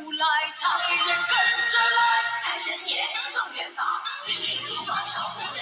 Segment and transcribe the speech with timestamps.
[0.00, 0.24] 起鼓来，
[0.56, 1.36] 财源跟
[1.68, 2.00] 着来，
[2.42, 3.82] 财神爷送元宝，
[4.18, 5.60] 金银珠宝少不了。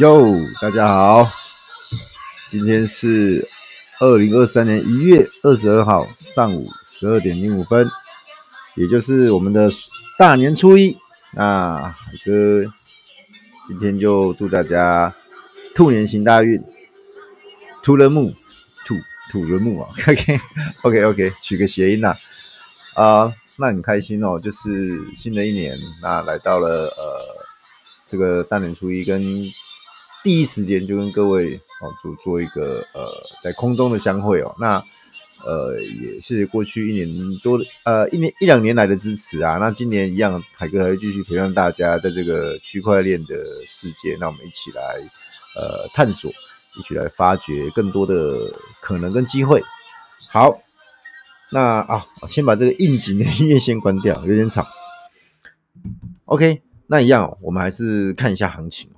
[0.00, 0.26] 哟，
[0.60, 1.26] 大家好，
[2.50, 3.42] 今天是
[4.00, 7.90] 二零二三年一月二十二号上午十二点零五分，
[8.74, 9.70] 也就是我们的
[10.18, 10.94] 大年初一。
[11.32, 12.62] 那海哥
[13.68, 15.14] 今天就祝大家
[15.74, 16.62] 兔年行大运，
[17.82, 18.34] 兔了木。
[19.30, 20.40] 土人木啊， OK
[20.82, 22.12] OK OK，取个谐音呐，
[22.94, 27.20] 啊、那很开心哦，就是新的一年，那来到了呃
[28.08, 29.22] 这个大年初一，跟
[30.22, 33.08] 第一时间就跟各位哦做做一个呃
[33.42, 34.82] 在空中的相会哦，那
[35.44, 37.08] 呃也谢谢过去一年
[37.42, 44.82] 多呃一年一两年来的支持啊，那今年一样，海哥还会继续陪伴大家在这个区块链的世界，那我们一起来
[45.56, 46.32] 呃探索。
[46.78, 49.62] 一起来发掘更多的可能跟机会。
[50.32, 50.60] 好，
[51.52, 54.66] 那啊，先把这个应景的音乐先关掉，有点吵。
[56.24, 58.90] OK，那一样，我们还是看一下行情。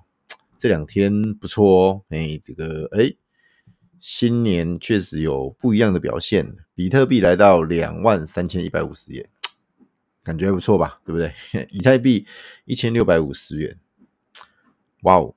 [0.56, 3.14] 这两天不错哦，哎，这个哎，
[4.00, 6.56] 新年确实有不一样的表现。
[6.74, 9.28] 比特币来到两万三千一百五十元，
[10.24, 11.00] 感觉还不错吧？
[11.04, 11.34] 对不对？
[11.70, 12.26] 以太币
[12.64, 13.78] 一千六百五十元，
[15.02, 15.34] 哇哦，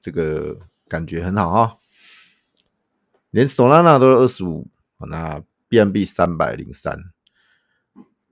[0.00, 0.58] 这个。
[0.88, 1.78] 感觉很好哈，
[3.30, 4.66] 连 Solana 都是二十五，
[5.08, 6.98] 那 B M B 三百零三，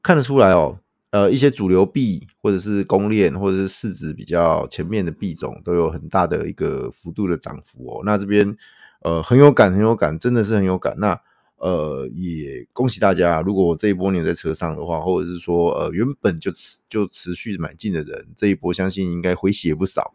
[0.02, 0.80] 看得出来哦。
[1.10, 8.02] 呃，一些主流币或者是公链或者是市值比较前面的币种都有很大的一个幅度的涨幅哦。
[8.04, 8.54] 那这边
[9.02, 10.94] 呃很有感，很有感，真的是很有感。
[10.98, 11.18] 那
[11.56, 20.12] 呃也恭喜大家，如果这一波你在车上的话，或者是说呃原本就持就持续买进的人，这一波相信应该回血不少。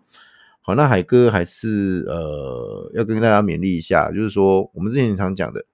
[0.64, 5.66] 好，那海哥还是呃要跟大家勉励一下，就是说我们之前常讲的，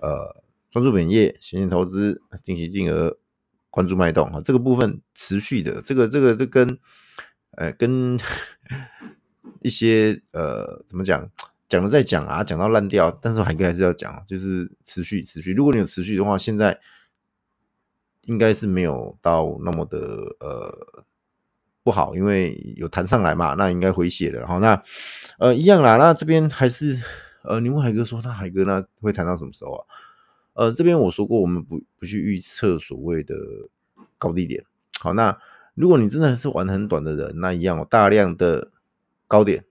[0.00, 3.18] 呃，专注本业、闲钱投资、定期定额、
[3.68, 6.78] 关注脉动啊，这个部分持续的，这个这个这跟
[7.50, 8.18] 呃跟
[9.60, 11.30] 一些呃怎么讲
[11.68, 15.52] 讲了再讲啊，讲到烂掉，但是海哥还是要讲，就是持续持续。
[15.52, 16.80] 如果你有持续的话，现在
[18.24, 19.98] 应该是没有到那么的
[20.40, 21.04] 呃。
[21.88, 24.46] 不好，因为有弹上来嘛，那应该回血的。
[24.46, 24.82] 好，那
[25.38, 25.96] 呃一样啦。
[25.96, 27.02] 那这边还是
[27.42, 29.80] 呃，你问海哥说，那海哥那会弹到什么时候啊？
[30.52, 33.34] 呃，这边我说过，我们不不去预测所谓的
[34.18, 34.62] 高低点。
[35.00, 35.34] 好，那
[35.74, 38.70] 如果你真的是玩很短的人，那一样，大量的
[39.26, 39.64] 高点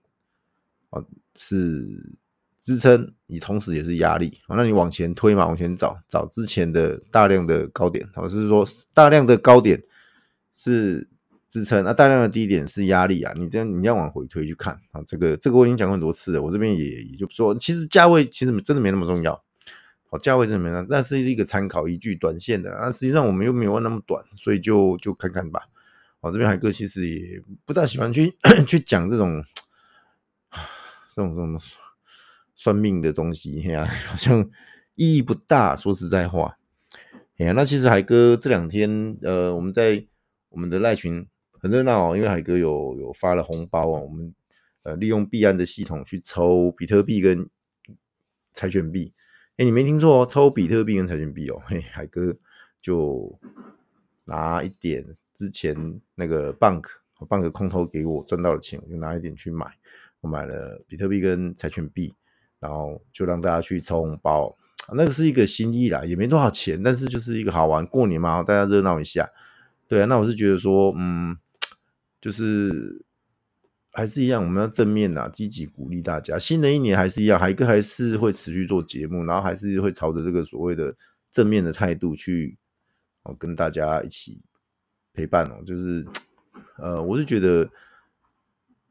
[0.90, 1.00] 啊
[1.36, 2.16] 是
[2.60, 4.40] 支撑，你同时也是压力。
[4.48, 9.80] 那你往前推嘛，往前找找之前的大量的高点，好，就是说大量的高点
[10.52, 11.06] 是。
[11.48, 13.32] 支撑，那大量的低点是压力啊！
[13.34, 16.42] 你这样你要往回推去看啊，这个这个我已经讲过很多次了。
[16.42, 19.42] 我这边也也就说，其实价位其实真的没那么重要，
[20.10, 22.70] 好，价位真的没那，那是一个参考依据，短线的。
[22.78, 25.62] 那实际上我们又没有那么短，所以就就看看吧。
[26.20, 29.42] 我这边海哥其实也不大喜欢去 去讲这种
[31.08, 31.58] 这种这种
[32.54, 34.46] 算命的东西，呀， 好像
[34.96, 35.74] 意义不大。
[35.74, 36.58] 说实在话，
[37.38, 40.04] 哎呀，那其实海哥这两天呃，我们在
[40.50, 41.26] 我们的赖群。
[41.60, 44.32] 很热闹哦，因为海哥有有发了红包啊，我们
[44.84, 47.48] 呃利用币安的系统去抽比特币跟
[48.52, 49.12] 柴犬币，
[49.56, 52.36] 哎，你没听错哦，抽比特币跟柴犬币哦，嘿，海哥
[52.80, 53.38] 就
[54.24, 55.04] 拿一点
[55.34, 56.84] 之前那个 Bank
[57.28, 59.66] Bank 空投给我赚到的钱，我就拿一点去买，
[60.20, 62.14] 我买了比特币跟柴犬币，
[62.60, 64.56] 然后就让大家去抽红包，
[64.92, 69.28] 那个是一个心意啦，也没多少钱，但是就是一个好玩，过年嘛，大家热闹一下，
[69.88, 71.36] 对啊，那我是觉得说，嗯。
[72.20, 73.04] 就是
[73.92, 76.38] 还是一样，我们要正面呐，积极鼓励大家。
[76.38, 80.96] 新的一年还是一样，海哥还是会持续做节目，然后还是会朝着这个所谓的
[81.30, 82.58] 正面的态度去
[83.22, 84.42] 哦，跟大家一起
[85.12, 85.62] 陪伴哦。
[85.64, 86.06] 就是
[86.76, 87.70] 呃，我是觉得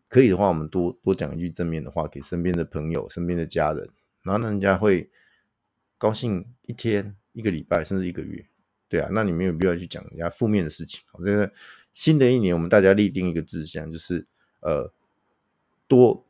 [0.09, 3.89] 可以的话，我们多多讲一句正面的话给身边的朋友、身边的家人，
[4.23, 5.09] 然后让人家会
[5.97, 8.45] 高兴一天、一个礼拜，甚至一个月。
[8.89, 11.01] 对啊，那你没有必要去讲人家负面的事情。
[11.11, 11.51] 我觉得。
[11.97, 14.27] 新的一年，我们大家立定一个志向，就是
[14.59, 14.93] 呃，
[15.87, 16.23] 多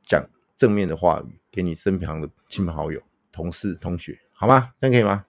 [0.00, 2.98] 讲正面的话语给你身旁的亲朋好友、
[3.30, 4.72] 同事、同学，好吗？
[4.80, 5.26] 这样可以吗？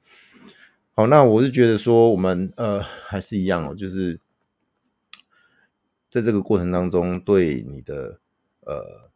[0.94, 4.22] 好，那我是觉得说，我们呃还是一样哦，就是
[6.08, 8.22] 在这个过程当中，对你的
[8.62, 9.12] 呃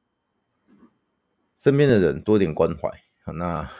[1.57, 2.89] 身边的人多点关怀。
[3.24, 3.72] 好，那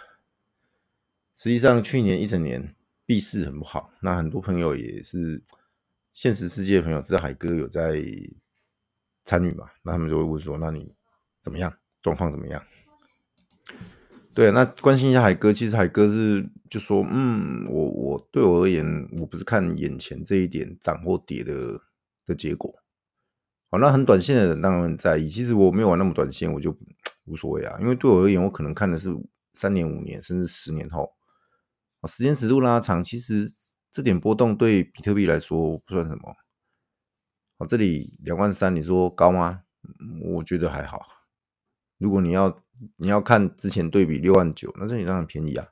[1.36, 2.74] 实际上去年一整年
[3.06, 5.44] 币市很不好，那很多朋友也是。
[6.14, 8.02] 现实世界的朋友知道海哥有在
[9.26, 9.66] 参与嘛？
[9.84, 10.96] 那他们就会问说：“那你
[11.42, 11.74] 怎么样？
[12.02, 12.64] 状况怎么样？”
[14.34, 21.80] 对，那关心一下海哥，其实海哥是就说，嗯，我我对我而言，我不是看眼前这一点涨或跌的
[22.26, 22.74] 的结果。
[23.70, 25.30] 好，那很短线的人当然很在意。
[25.30, 26.76] 其实我没有玩那么短线，我就
[27.26, 27.78] 无所谓啊。
[27.80, 29.10] 因为对我而言，我可能看的是
[29.54, 31.14] 三年、五年，甚至十年后。
[32.02, 33.48] 啊，时间尺度拉长，其实
[33.94, 36.36] 这点波动对比特币来说不算什么。
[37.60, 39.62] 好，这里两万三，你说高吗？
[40.24, 41.00] 我觉得还好。
[42.00, 42.58] 如果你要
[42.96, 45.68] 你要看之前对比六万九，那这里当然便宜啊。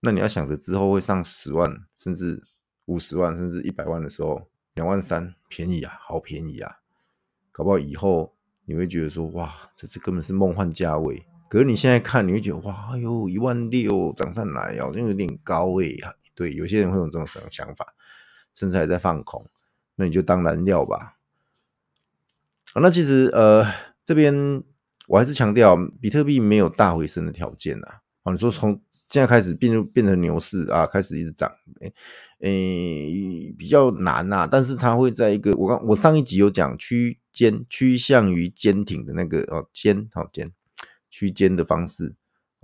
[0.00, 2.46] 那你要想着之后会上十万，甚至
[2.84, 6.80] 五十万，甚至一百万的时候，两万三便宜啊，好便宜啊。
[7.50, 8.36] 搞不好以后
[8.66, 11.24] 你会觉得说，哇，这这根本是梦幻价位。
[11.48, 15.96] 可是你现在看，你会觉得哇，哎呦，一万六涨上来，好像有点高诶。
[16.34, 17.94] 对，有些人会有这种想法，
[18.54, 19.48] 甚至还在放空。
[19.96, 21.18] 那你就当燃料吧。
[22.72, 23.66] 啊，那其实呃，
[24.04, 24.62] 这边
[25.06, 27.86] 我还是强调，比特币没有大回升的条件呐。
[28.22, 31.50] 啊，你说从现在开始变变成牛市啊，开始一直涨，
[31.80, 31.92] 诶
[32.40, 34.48] 诶，比较难呐。
[34.50, 40.52] 但是它会在一个我刚我上一集有讲区间趋向于坚挺的那个哦坚好坚
[41.10, 42.14] 区间的方式，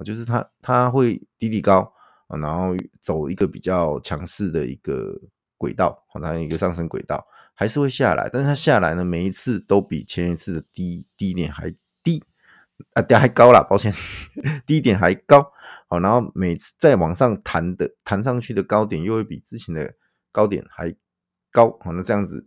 [0.04, 1.92] 就是它它会低低高
[2.28, 5.20] 啊，然后走一个比较强势的一个
[5.58, 12.24] 轨道，它一个上升轨道，还是会下来，但是它下来呢，每一次都比前一次的低低点还低。
[12.94, 13.92] 啊，点还高了，抱歉，
[14.64, 15.52] 低点还高，
[15.88, 19.92] 好，然后每次再往上弹的弹上去的高点又会比之前的
[20.30, 20.94] 高点还
[21.50, 22.46] 高，好，那这样子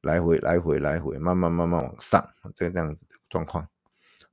[0.00, 3.64] 来回来回来回，慢慢慢慢往上，这个这样子的状况，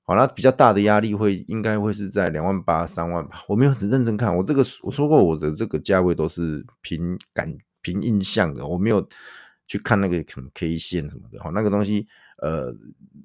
[0.09, 9.07] 好，那比较大的压力会应该会是在两万八三万吧，我没有很认真看，我这个我说过我的这个价位都是凭感凭印象的，我没有
[9.67, 12.07] 去看那个什么 K 线什么的，好，那个东西，
[12.37, 12.73] 呃，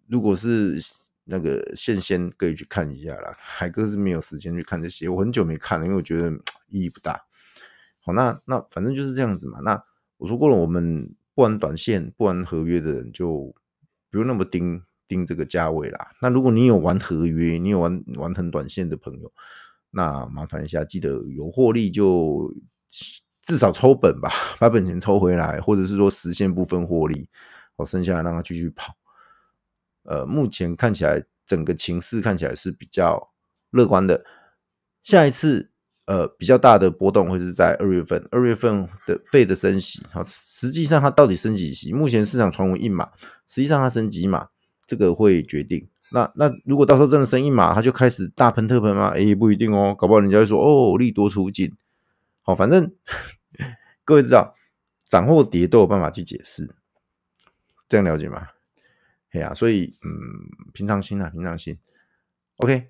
[0.09, 0.79] 如果是。
[1.27, 6.31] 那个线先可以去看一下啦，海哥是没有时间去看这些，我很久没看了，因为我觉得
[6.69, 7.19] 意义不大。
[8.01, 9.59] 好，那那反正就是这样子嘛。
[9.61, 9.83] 那
[10.19, 13.55] 我说过了，我们不玩短线、不玩合约的人就
[14.11, 16.13] 不用那么盯定这个价位啦。
[16.21, 19.33] 那如果你有玩合约，你有玩玩很短线的朋友，
[19.91, 22.55] 那麻烦一下，记得有获利就
[23.43, 27.29] 至少抽本吧，把本钱抽回来，或者是说实现部分获利，
[27.77, 28.95] 我剩下来让它继续跑。
[30.05, 33.33] 呃，目前看起来整个情势看起来是比较
[33.71, 34.25] 乐观的。
[35.03, 35.71] 下一次
[36.07, 40.03] 呃比较大的波动会是在二月份，二月份的费的升息。
[40.11, 41.93] 好，实际上它到底升几息？
[41.93, 43.11] 目前市场传闻一码，
[43.47, 44.49] 实际上它升几码，
[44.87, 45.89] 这个会决定。
[46.13, 49.09] 那那如果到时候真的升一码，他就开始大喷特喷吗？
[49.11, 51.75] 诶，不一定哦，搞不好人家会说哦，利多出尽。
[52.43, 52.95] 好，反正
[54.05, 54.55] 各位知道
[55.07, 56.73] 涨或跌都有办法去解释，
[57.89, 58.47] 这样了解吗？
[59.31, 61.77] 对啊，所以嗯，平常心啊，平常心。
[62.59, 62.89] OK，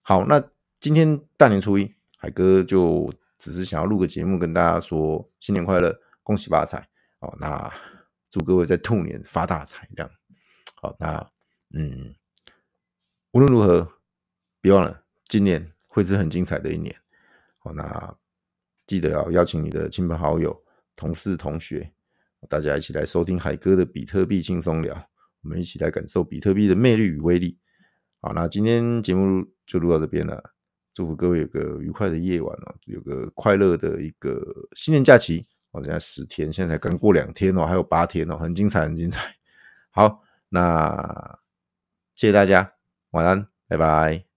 [0.00, 0.42] 好，那
[0.80, 7.36] 今天大年初一，海哥就只是想要录个节目，跟大家说新年快乐，恭喜发财哦。
[7.38, 7.70] 那
[8.30, 10.10] 祝各位在兔年发大财，这样。
[10.82, 11.30] 好，那
[11.74, 12.12] 嗯，
[13.30, 13.88] 无论如何，
[14.60, 16.92] 别忘了今年会是很精彩的一年。
[17.58, 18.16] 好，那
[18.84, 20.60] 记得要邀请你的亲朋好友、
[20.96, 21.88] 同事、同学，
[22.48, 24.92] 大家一起来收听海哥的比特币轻松聊。
[25.42, 27.56] 我们一起来感受比特币的魅力与威力。
[28.20, 30.52] 好，那今天节目就录到这边了。
[30.92, 35.46] 祝福各位有个愉快的夜晚哦，有个快乐的一个新年假期。
[35.70, 39.32] 我现在十天，现在才刚过两天哦，还有八天哦，很精彩，很精彩。
[39.90, 40.20] 好，
[40.52, 41.38] 那
[42.14, 42.74] 谢谢大家，
[43.12, 44.31] 晚安，拜拜。